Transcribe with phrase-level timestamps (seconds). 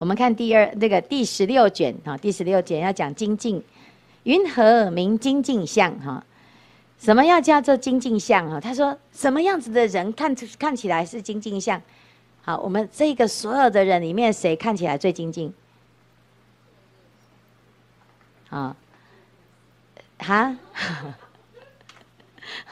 [0.00, 3.62] 我们看第二那个第十六卷哈，第十六卷要讲精进，
[4.22, 6.24] 云何名精进相哈？
[6.98, 8.58] 什么要叫做精进相哈？
[8.58, 11.82] 他说什么样子的人看看起来是精进相？
[12.40, 15.52] 好，我们这个所有的人里面，谁看起来最精进？
[18.48, 18.74] 啊，
[20.18, 20.56] 哈，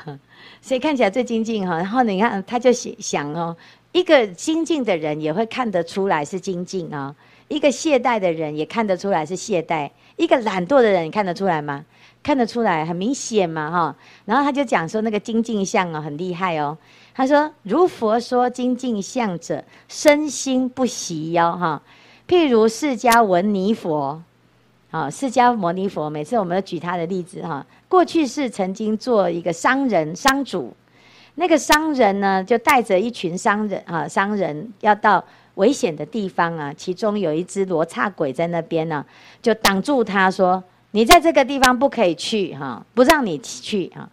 [0.63, 1.77] 谁看起来最精进哈？
[1.77, 3.55] 然后你看，他就想想哦，
[3.99, 7.13] 一个精进的人也会看得出来是精进啊，
[7.49, 11.85] 一个懈怠的人也看得出来是懈怠，一个懒惰的人你看得出来吗？
[12.23, 13.97] 看得出来，很明显嘛哈。
[14.25, 16.79] 然后他就讲说那个精进相哦，很厉害哦。
[17.13, 21.83] 他说：“如佛说精进相者，身心不习哟哈。
[22.29, 24.23] 譬如释迦牟尼佛，
[24.93, 27.67] 啊，释迦牟尼佛，每次我们都举他的例子哈。
[27.89, 30.73] 过去是曾经做一个商人商主，
[31.41, 35.25] 那个商人呢，就带着一群商人啊，商人要到
[35.55, 39.05] 危险的地方啊，其中有一只罗刹鬼在那边呢，
[39.41, 44.09] 就挡住他说：你在这个地方不可以去哈，不让你去哈。”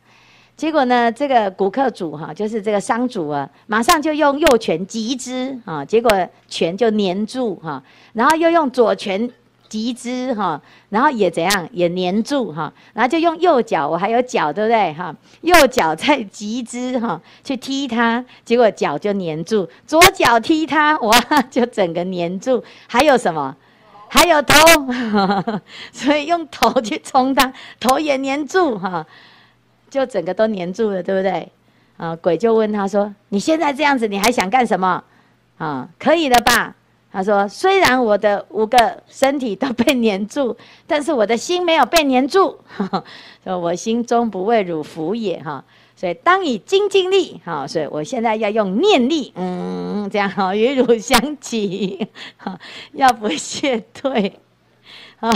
[0.56, 6.12] 结果呢，这个古客主哈，就是这个商主啊，马上就用右拳击之哈，结果
[6.48, 7.82] 拳就黏住哈，
[8.14, 9.28] 然后又用左拳
[9.70, 15.16] 集资哈，然后也怎样也黏住哈，然后就用右脚，我还有脚对不对哈？
[15.42, 23.56] 右脚再集资哈，去踢他，结果脚就黏住，左脚踢他，哇， 就整个黏住，还有什么？
[24.08, 24.56] 还有头，
[25.92, 29.06] 所以用头去冲他，头也黏住哈。
[29.90, 31.50] 就整个都黏住了，对不对？
[31.96, 35.02] 啊，鬼就问他说：“你现在这样子，你还想干什么？
[35.58, 36.76] 啊，可以了吧？”
[37.16, 40.54] 他说：“虽然我的五个身体都被黏住，
[40.86, 42.60] 但是我的心没有被黏住。
[43.42, 45.64] 说我心中不为汝服也哈，
[45.96, 52.06] 所以当以精进力哈，所以我现在要用念力，嗯，这样哈，与汝相齐，
[52.36, 52.60] 哈，
[52.92, 54.34] 要不谢退，
[55.22, 55.32] 啊。”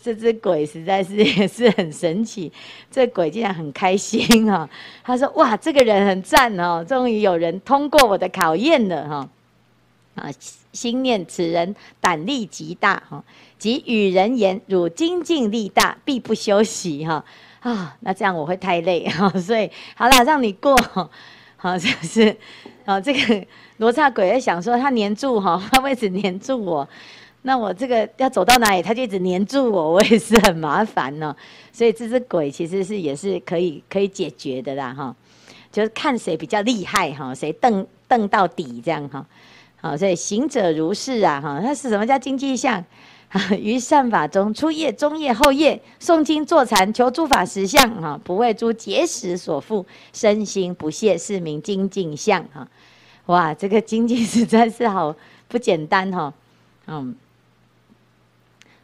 [0.00, 2.52] 这只鬼实在是也是很神奇，
[2.92, 4.70] 这鬼竟然很开心哈。
[5.02, 9.28] 他说：“哇，这个人很赞哦，终于有人通过我的考验了哈。”
[10.18, 10.30] 啊，
[10.72, 13.24] 心念此人胆力极大哈，
[13.58, 17.24] 即与人言：“汝精进力大，必不休息哈。”
[17.60, 20.76] 啊，那这样我会太累哈，所以好了，让你过。
[21.60, 22.36] 好，就是
[22.84, 23.46] 啊，这个
[23.78, 26.88] 罗刹鬼在想说，他黏住哈，他为什么黏住我？
[27.42, 31.34] 那我这个要走到哪里，他就一直黏住我，我也是很麻烦呢。
[31.72, 35.16] 所以这只鬼其实是也是可以可以解决的啦，哈，
[35.72, 39.26] 就是看谁比较厉害哈，谁瞪瞪到底这样哈。
[39.80, 42.84] 好，所以行者如是啊，哈，他是什么叫精进相？
[43.60, 49.84] 于善法中，初夜、中夜、后夜，诵经坐禅，求诸法实相，哈，不为诸结使所缚，
[50.14, 52.66] 身心不懈，是名精进相，哈。
[53.26, 55.14] 哇，这个精进实在是好
[55.46, 56.32] 不简单哈，
[56.86, 57.14] 嗯。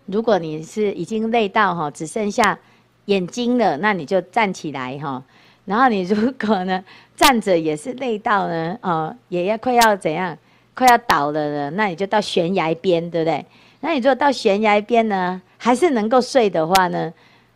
[0.04, 2.58] 如果你是已经累到哈，只剩下
[3.06, 5.24] 眼睛了，那你就站起来哈。
[5.64, 6.84] 然后你如果呢
[7.16, 10.36] 站着也是累到呢，哦，也要快要怎样，
[10.74, 13.44] 快要倒了呢，那你就到悬崖边，对不对？
[13.80, 17.12] 那你如果到悬崖边呢，还是能够睡的话呢，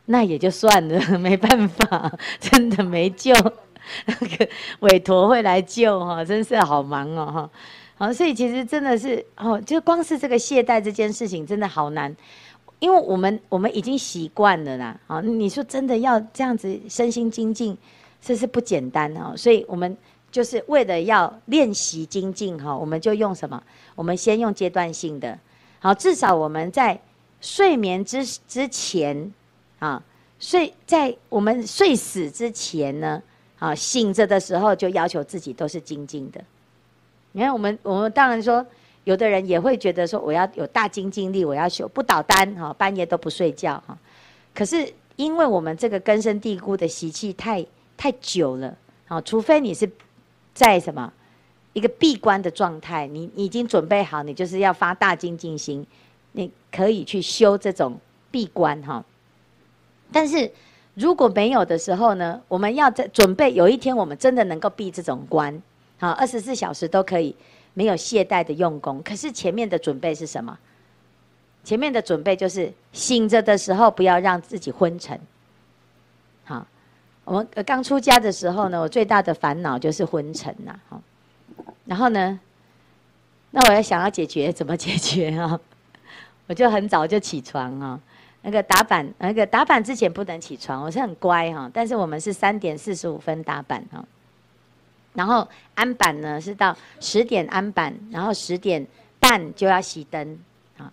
[0.07, 3.33] 那也就算了， 没办法， 真的没救。
[4.05, 4.49] 那个
[4.81, 7.51] 韦陀会来救哈，真是好忙哦哈。
[7.97, 12.15] 好，所以其实真的是哦，就光是这个懈怠这件事情真的好难，
[12.79, 14.97] 因为我们我们已经习惯了啦。
[15.07, 17.77] 啊，你说真的要这样子身心精进，
[18.21, 19.33] 这是不简单哦。
[19.37, 19.97] 所以我们
[20.39, 23.61] 就是为了要练习精进哈，我们就用什么？
[23.97, 25.37] 我们先用阶段性的，
[25.81, 26.97] 好，至少我们在
[27.41, 29.35] 睡眠之之前
[29.81, 30.01] 啊，
[30.39, 33.21] 睡在我们睡死之前呢，
[33.59, 36.41] 啊，醒着的时候就要求自己都是精进的。
[37.33, 38.65] 你看，我们我们当然说，
[39.03, 43.99] 有的人也会觉得说，我要有大精进力，我要修不倒单哈，半夜都不睡觉哈。
[44.55, 47.67] 可是，因为我们这个根深蒂固的习气太
[47.97, 48.77] 太久了，
[49.09, 49.91] 好，除非你是
[50.59, 51.13] 在什么
[51.73, 55.87] 一个闭关的状态，你已经准备好，你就是要发大精进心，
[56.33, 57.97] 你可以去修这种
[58.33, 59.05] 闭关哈。
[60.11, 60.51] 但是
[60.95, 65.63] 如果没有的时候呢，我们要在准备有一天我们真的能够闭这种关。
[66.01, 67.37] 好，二十四小时都可以
[67.75, 69.01] 没有懈怠的用功。
[69.05, 70.59] 可是前面的准备是什么？
[71.63, 75.21] 前面的准备就是醒着的时候不要让自己昏沉。
[76.45, 76.67] 好，
[77.29, 80.75] 我们刚出家的时候呢，我最大的烦恼就是昏沉呐。
[80.89, 81.01] 好，
[81.85, 82.41] 然后呢，
[83.51, 85.61] 那我要想要解决怎么解决啊？
[86.49, 88.01] 我就很早就起床啊，
[88.41, 94.03] 那个打板，那个打板之前不能起床，我是很乖哈，但是我们是三点四十五分打板哈。
[95.13, 98.87] 然后安板呢是到十点安板，然后十点
[99.21, 100.39] 半就要熄灯
[100.79, 100.91] 啊，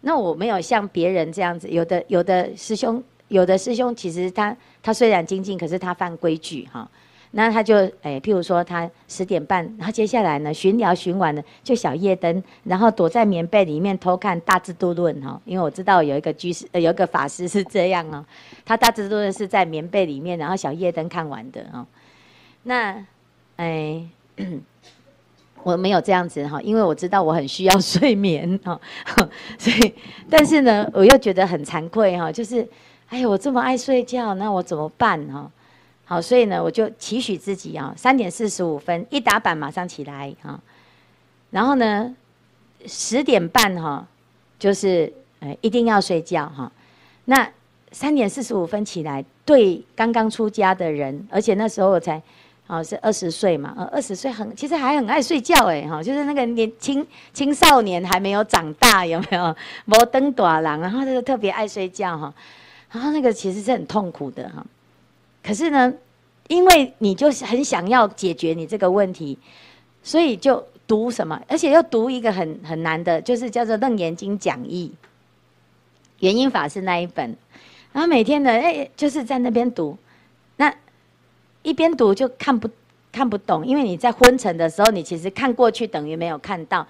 [0.00, 6.86] 那我没有像别人这样子，有的有的师兄，有的师兄其实他他虽然精进，可是他犯规矩哈。
[7.30, 15.40] 那他就哎，譬如说他十点半，然后接下来呢，巡寮巡完了就小夜灯，然后躲在棉被里面偷看《大智度论》哈。
[15.46, 18.22] 因为我知道有一个居士，呃，有一个法师是这样哦，
[18.64, 21.86] 他《大智度论》是在棉被里面，然后小夜灯看完的哦。
[22.64, 23.02] 那
[23.56, 24.04] 哎。
[25.62, 28.80] 我没有这样子哈，因为我知道我很需要睡眠哈，
[29.58, 29.94] 所以，
[30.30, 32.66] 但是呢，我又觉得很惭愧哈，就是，
[33.10, 35.50] 哎呀，我这么爱睡觉，那我怎么办哈？
[36.04, 40.58] 好，所以呢，我就期许自己啊，三点四十五分一打板马上起来哈，
[41.50, 42.14] 然后呢，
[42.86, 44.06] 十点半哈，
[44.58, 46.70] 就是哎一定要睡觉哈。
[47.26, 47.46] 那
[47.92, 52.22] 三点四十五分起来，对刚刚出家的人，而且那时候我才。
[52.72, 53.74] 哦，是二十岁嘛？
[53.76, 59.52] 呃，二十岁很，其实还很爱睡觉哎，哈，就是那个年轻青少年还没有长大，有没有？
[59.86, 62.32] 摩登短郎，然后就特别爱睡觉哈，
[62.90, 64.64] 然后那个其实是很痛苦的哈。
[65.42, 65.92] 可是呢，
[66.48, 69.38] 因为你就是很想要解决你这个问题，
[70.02, 74.92] 所以就读什么，而且又读一个很很难的，就是叫做《楞严经讲义》，
[76.20, 77.36] 圆音法师那一本，
[77.92, 79.96] 然后每天呢，哎，就是在那边读，
[80.56, 80.74] 那。
[81.62, 82.66] 一边读就看不
[83.12, 86.86] 看不懂，因为你在昏沉的时候，你其实看过去等于没有看到，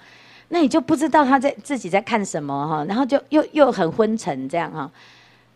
[0.50, 4.88] 那你就不知道他在自己在看什么哈，然后就又又很昏沉这样哈，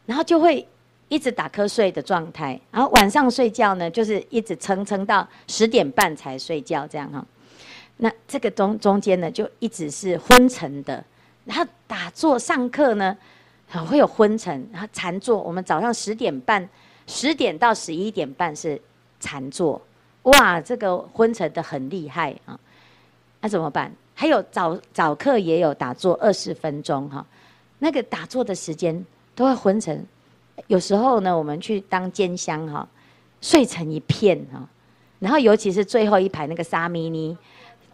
[0.07, 0.67] 然后就会
[1.09, 7.25] 一直打瞌睡的状态，然后晚上睡觉呢，就是一直撑撑到十点半才睡觉这样哈，
[7.99, 11.05] 那这个中中间呢就一直是昏沉的，
[11.45, 13.17] 然后打坐上课呢，
[13.89, 16.69] 会有昏沉，然后禅坐，我们早上十点半
[17.07, 18.81] 十点到十一点半是。
[19.21, 19.81] 禅坐，
[20.25, 22.61] 哇，这个昏沉的很厉害啊！
[23.41, 23.91] 那、怎么办？
[24.15, 27.25] 还有早早课也有打坐二十分钟哈，
[27.79, 29.03] 那个打坐的时间
[29.35, 30.07] 都会昏沉。
[30.69, 32.87] 有时候呢，我们去当煎香哈，
[33.41, 34.67] 睡成一片哈，
[35.19, 37.37] 然后尤其是最后一排那个沙弥尼，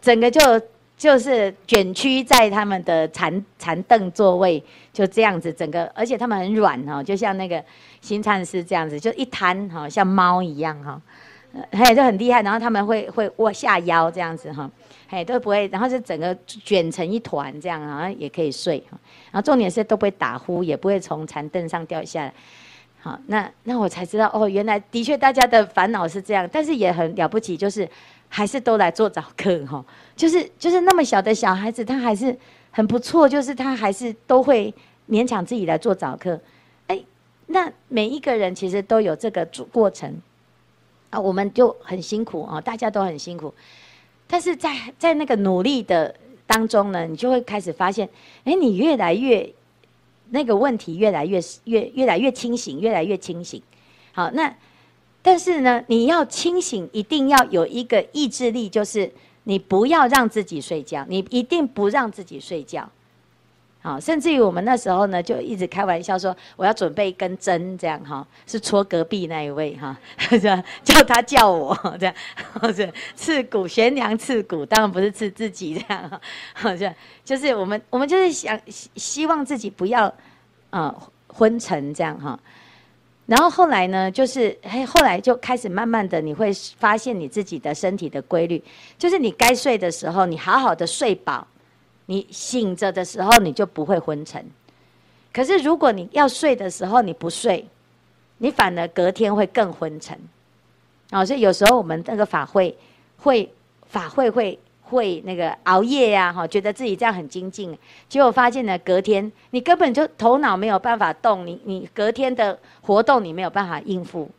[0.01, 0.39] 整个就
[0.95, 7.63] 就是卷曲在他们的禅禅凳座位，就这样子，整个而且他们很软哈，就像那个
[7.99, 11.01] 新禅师这样子，就一摊哈，像猫一样哈。
[11.71, 14.69] 嘿，就很厉害，然后他们会会窝下腰这样子哈，
[15.09, 18.97] 嘿，都不会，然后就整个卷成一团这样，好像也可以睡哈。
[19.31, 22.33] 然后重点是都不会打呼，也不会从禅凳上掉下来。
[23.01, 27.87] 好，那那我才知道哦，原来的确大家的烦恼是这样，但是也很了不起，就是
[28.29, 29.83] 还是都来做早课哈。
[30.15, 32.33] 就是就是那么小的小孩子，他还是
[32.69, 34.73] 很不错，就是他还是都会
[35.09, 36.39] 勉强自己来做早课。
[36.87, 37.03] 哎，
[37.47, 40.15] 那每一个人其实都有这个过程。
[41.11, 43.53] 啊，我们就很辛苦啊，大家都很辛苦，
[44.25, 46.15] 但是在在那个努力的
[46.47, 48.09] 当中呢，你就会开始发现，
[48.45, 49.47] 哎，你越来越
[50.29, 53.61] 那个问题越来越越越来越清醒，越来越清醒。
[54.13, 54.55] 好，那
[55.21, 59.11] 但是呢，你要清醒，一定要有一个意志力，就是
[59.43, 62.89] 你不要让自己睡觉，你一定不让自己睡觉。
[63.83, 69.97] 好，甚至于我们那时候呢，就一直开玩笑说，我要准备一根针，这样哈，是戳隔壁那一位哈，
[70.83, 72.13] 叫他叫我这样，
[72.53, 76.21] 或者刺骨悬梁刺股，当然不是刺自己这样哈，
[76.53, 76.93] 好像
[77.25, 80.05] 就是我们我们就是想希望自己不要
[80.69, 80.95] 啊、呃、
[81.27, 82.39] 昏沉这样哈，
[83.25, 88.63] 然后后来呢，就是嘿后来就开始慢慢的你会发现你自己的身体的规律，
[88.99, 91.47] 就是你该睡的时候，你好好的睡饱。
[92.11, 94.45] 你醒着的时候，你就不会昏沉。
[95.31, 97.65] 可是如果你要睡的时候，你不睡，
[98.39, 100.19] 你反而隔天会更昏沉。
[101.11, 102.77] 哦，所以有时候我们那个法会，
[103.15, 103.49] 会
[103.87, 107.77] 法会会会那个熬夜呀，哈，觉得自己这样很精进，
[108.09, 114.29] 结果发现呢，隔天你根本就头脑没有办法动，你你隔天的活动你没有办法应付，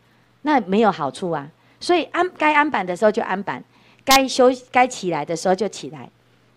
[0.42, 1.48] 那没有好处啊。
[1.80, 3.64] 所以安该安板的时候就安板，
[4.04, 6.10] 该休该起来的时候就起来。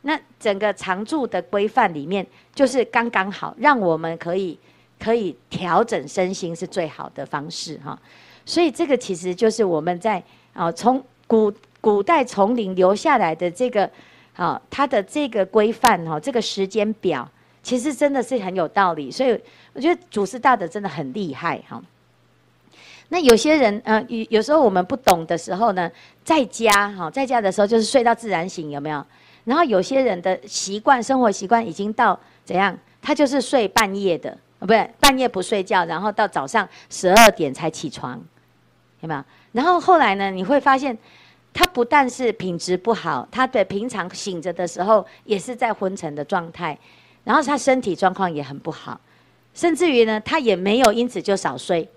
[0.08, 4.56] 那整个常住的规范里面，就是刚刚好，让我们可以
[5.00, 8.00] 可以调整身心是最好的方式哈。
[8.46, 10.22] 所以这个其实就是我们在
[10.54, 13.90] 啊从古古代丛林留下来的这个
[14.36, 17.28] 啊它的这个规范哈，这个时间表
[17.64, 19.10] 其实真的是很有道理。
[19.10, 19.32] 所以
[19.74, 21.82] 我觉得祖师大德真的很厉害哈。
[23.10, 25.90] 那有些人呃有有时候我们不懂的时候呢，
[26.24, 29.04] 在家哈在家的时候就是睡到自然醒，有没有？
[29.46, 32.78] 然后有些人的习惯，生活习惯已经到怎样？
[33.02, 38.20] 他就是睡半夜的，不对，半夜不睡觉，然后到早上十二点才起床，
[39.02, 39.24] 有没有？
[39.52, 40.98] 然后后来呢，你会发现，
[41.54, 46.78] 他不但是品质不好，他的平常醒着的时候也是在昏沉的状态。
[47.24, 49.00] 然后他身体状况也很不好，
[49.54, 51.90] 甚至于呢，他也没有因此就少睡，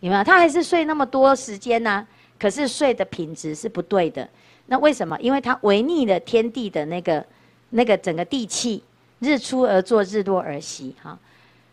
[0.00, 0.22] 有没有？
[0.22, 2.06] 他还是睡那么多时间呢、
[2.38, 4.28] 可是睡的品质是不对的。
[4.70, 5.18] 那为什么？
[5.18, 7.24] 因为它违逆了天地的那个
[7.70, 8.82] 那个整个地气，
[9.18, 11.18] 日出而作，日落而息，哈。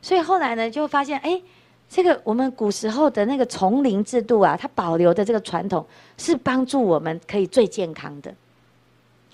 [0.02, 1.42] 所以后来呢，就发现，哎，
[1.90, 5.86] 这个我们古时候的那个丛林制度啊，它保留的这个传统，
[6.18, 8.34] 是帮助我们可以最健康的。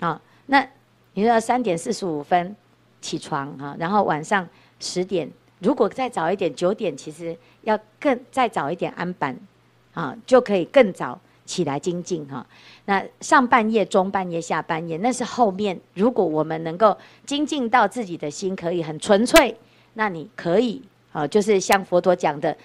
[0.00, 0.66] 啊，那
[1.14, 2.56] 你说三点四十五分
[3.00, 4.48] 起床哈，然后晚上
[4.80, 9.38] 十点，如果再早一点，九点其实要更再早一点安板，
[9.94, 12.46] 啊，就可以更早起来精进哈。
[12.84, 15.78] 那上半夜、中半夜、下半夜，那是后面。
[15.94, 19.56] 如果我们能够精进到自己的心可以很纯粹。
[19.94, 20.80] 那你可以
[21.12, 22.56] 啊，就是像佛陀讲的，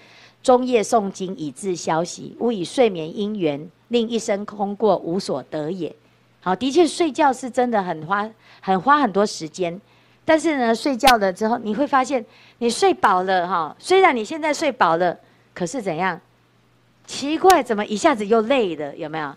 [0.42, 5.94] 中夜诵经以自消息，勿以睡眠因缘令一生空过无所得也。
[6.40, 8.26] 好，的确睡觉是真的很花
[8.62, 9.78] 很花很多时间，
[10.24, 12.24] 但是呢，睡觉了之后你会发现
[12.58, 13.76] 你睡饱了哈。
[13.78, 15.14] 虽然你现在睡饱了，
[15.52, 16.18] 可是怎样？
[17.08, 18.94] 奇怪，怎么一下子又累了？
[18.94, 19.34] 有没有？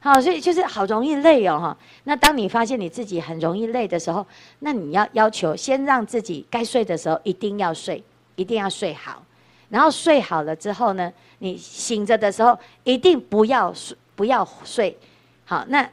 [0.00, 1.76] 好，所以就是好容易累哦，哈。
[2.02, 4.26] 那当你发现你自己很容易累的时候，
[4.58, 8.02] 那你要要求先让自己该睡的时候一定要睡，
[8.34, 9.22] 一定要睡好。
[9.70, 14.94] 然后睡好了之后呢，你醒着的时候一定不要睡，不要睡。
[15.46, 15.88] 好，那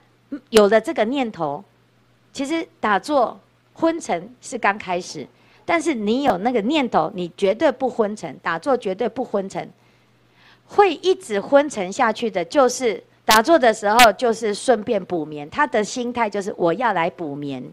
[0.49, 1.63] 有了这个念头，
[2.33, 3.39] 其实打坐
[3.73, 5.25] 昏沉是刚开始，
[5.63, 9.69] 但是你有那个念头，你绝对不昏沉，打坐绝对不昏沉。
[10.75, 13.03] 会一直昏沉下去的，就是。
[13.23, 15.49] 打坐的时候，就是顺便补眠。
[15.49, 17.63] 他的心态就是我要来补眠，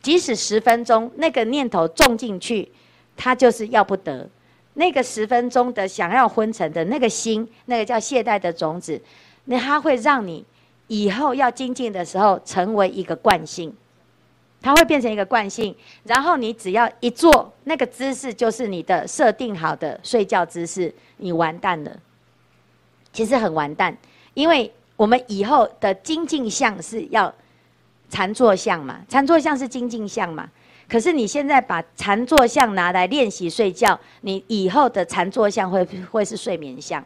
[0.00, 2.70] 即使十分钟那个念头种进去，
[3.14, 4.26] 他就是要不得。
[4.74, 8.98] 那个十分钟的想要昏沉的那个心，那个叫懈怠的种子，
[9.44, 10.42] 那它会让你
[10.86, 13.74] 以后要精进的时候成为一个惯性，
[14.62, 15.74] 它会变成一个惯性。
[16.04, 21.94] 然后你只要一坐，那个姿势就是你的设定好的睡觉姿势，你完蛋了。
[23.12, 23.96] 其实很完蛋。
[24.34, 27.34] 因为我们以后的精进相是要
[28.08, 30.48] 禅坐相嘛，禅坐相是精进相嘛。
[30.88, 37.02] 可是你现在把禅坐相拿来练习睡觉，你以后的禅坐相会会是睡眠相。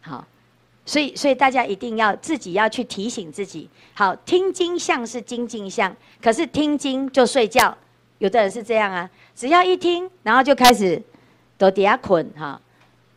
[0.00, 0.26] 好，
[0.86, 3.68] 所以所以大家一定要自己要去提醒自己。
[3.94, 7.76] 好，听经像是精进相，可是听经就睡觉，
[8.18, 11.00] 有的人是这样啊，只要一听，然后就开始
[11.58, 12.60] 都底下捆哈。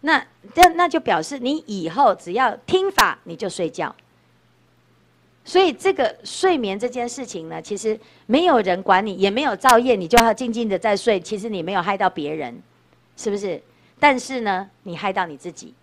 [0.01, 0.23] 那
[0.55, 3.95] 那那就表示你以后只要听法你就睡觉，
[5.45, 11.17] 所以这个睡眠这件事情呢，其实没有人管你，也没有造业，你就要静静的在睡。
[11.19, 12.61] 其实你没有害到别人，
[13.15, 13.61] 是不是？
[13.99, 15.73] 但是呢，你害到你自己，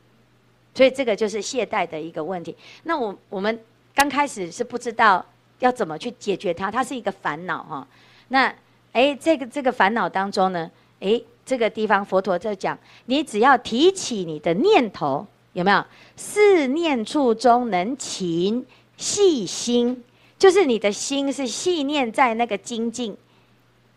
[0.74, 2.56] 所以这个就是懈怠的一个问题。
[2.84, 3.60] 那我我们
[3.94, 5.24] 刚开始是不知道
[5.58, 7.86] 要怎么去解决它，它是一个烦恼哈。
[8.28, 8.54] 那
[8.92, 11.20] 哎，这个这个烦恼当中呢，哎。
[11.42, 15.84] 这个地方佛陀在讲，你只要提起你的念头，有没有？
[16.14, 18.64] 四念处中能勤
[18.96, 20.04] 细心，
[20.38, 23.16] 就是你的心是细念在那个精进，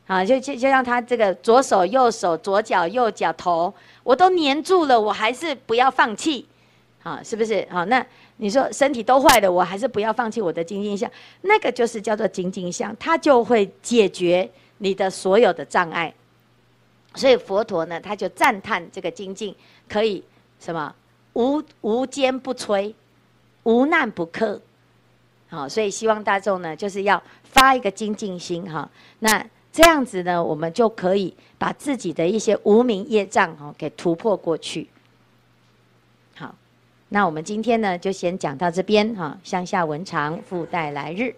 [0.07, 6.47] 啊，就就就像他这个左手右手左脚右脚头，我都黏住了，我还是不要放弃，
[7.03, 7.67] 啊，是不是？
[7.69, 8.05] 好，那
[8.37, 16.13] 你说身体都坏了，我还是不要放弃我的精进相，那个就是叫做精进相，它就会解决你的所有的障碍。
[17.15, 19.53] 所以佛陀呢，他就赞叹这个精进
[19.87, 20.23] 可以
[20.59, 20.95] 什么
[21.33, 22.93] 无无坚不摧，
[23.63, 24.59] 无难不克。
[25.49, 28.89] 好，所以希望大众呢，就是要发一个精进心哈。
[29.19, 34.87] 那这样子呢，我们就可以把自己的一些无明业障哈给突破过去。
[37.13, 39.37] 那我们今天呢，就先讲到这边哈。
[39.43, 41.31] 向下文长，复带来日。